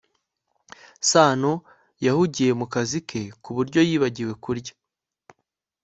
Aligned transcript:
sano 1.09 1.53
yahugiye 2.05 2.51
mu 2.59 2.65
kazi 2.73 2.99
ke 3.09 3.21
ku 3.43 3.49
buryo 3.55 3.79
yibagiwe 3.87 4.33
kurya 4.43 4.73